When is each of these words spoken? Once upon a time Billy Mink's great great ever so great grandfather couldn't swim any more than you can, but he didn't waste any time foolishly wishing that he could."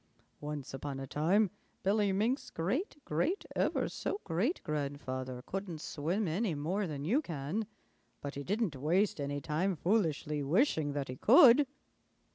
Once 0.39 0.73
upon 0.73 0.99
a 0.99 1.05
time 1.05 1.51
Billy 1.83 2.11
Mink's 2.11 2.49
great 2.49 2.97
great 3.05 3.45
ever 3.55 3.87
so 3.87 4.19
great 4.23 4.59
grandfather 4.63 5.43
couldn't 5.45 5.79
swim 5.79 6.27
any 6.27 6.55
more 6.55 6.87
than 6.87 7.05
you 7.05 7.21
can, 7.21 7.67
but 8.19 8.33
he 8.33 8.43
didn't 8.43 8.75
waste 8.75 9.21
any 9.21 9.39
time 9.39 9.75
foolishly 9.75 10.41
wishing 10.41 10.93
that 10.93 11.07
he 11.07 11.17
could." 11.17 11.67